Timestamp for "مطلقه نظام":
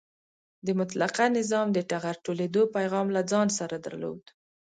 0.79-1.67